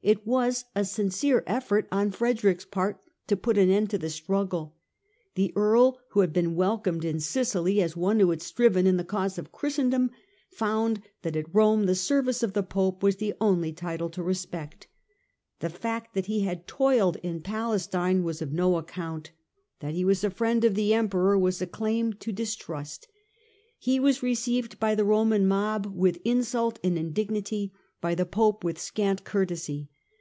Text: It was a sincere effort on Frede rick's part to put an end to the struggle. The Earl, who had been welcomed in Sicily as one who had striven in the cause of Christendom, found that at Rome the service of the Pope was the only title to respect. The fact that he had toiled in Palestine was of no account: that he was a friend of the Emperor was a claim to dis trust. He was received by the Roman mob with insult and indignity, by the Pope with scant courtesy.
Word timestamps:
It 0.00 0.24
was 0.24 0.64
a 0.76 0.84
sincere 0.84 1.42
effort 1.44 1.88
on 1.90 2.12
Frede 2.12 2.44
rick's 2.44 2.64
part 2.64 3.00
to 3.26 3.36
put 3.36 3.58
an 3.58 3.68
end 3.68 3.90
to 3.90 3.98
the 3.98 4.08
struggle. 4.10 4.76
The 5.34 5.52
Earl, 5.56 5.98
who 6.10 6.20
had 6.20 6.32
been 6.32 6.54
welcomed 6.54 7.04
in 7.04 7.18
Sicily 7.18 7.82
as 7.82 7.96
one 7.96 8.20
who 8.20 8.30
had 8.30 8.40
striven 8.40 8.86
in 8.86 8.96
the 8.96 9.02
cause 9.04 9.38
of 9.38 9.50
Christendom, 9.50 10.12
found 10.50 11.02
that 11.22 11.34
at 11.34 11.52
Rome 11.52 11.86
the 11.86 11.96
service 11.96 12.44
of 12.44 12.52
the 12.52 12.62
Pope 12.62 13.02
was 13.02 13.16
the 13.16 13.34
only 13.40 13.72
title 13.72 14.08
to 14.10 14.22
respect. 14.22 14.86
The 15.58 15.68
fact 15.68 16.14
that 16.14 16.26
he 16.26 16.42
had 16.42 16.68
toiled 16.68 17.16
in 17.24 17.42
Palestine 17.42 18.22
was 18.22 18.40
of 18.40 18.52
no 18.52 18.76
account: 18.76 19.32
that 19.80 19.94
he 19.94 20.04
was 20.04 20.22
a 20.22 20.30
friend 20.30 20.64
of 20.64 20.76
the 20.76 20.94
Emperor 20.94 21.36
was 21.36 21.60
a 21.60 21.66
claim 21.66 22.12
to 22.14 22.30
dis 22.30 22.54
trust. 22.54 23.08
He 23.80 23.98
was 23.98 24.22
received 24.22 24.78
by 24.78 24.94
the 24.94 25.04
Roman 25.04 25.48
mob 25.48 25.86
with 25.92 26.20
insult 26.24 26.78
and 26.84 26.96
indignity, 26.96 27.72
by 28.00 28.14
the 28.14 28.24
Pope 28.24 28.62
with 28.62 28.78
scant 28.80 29.24
courtesy. 29.24 29.90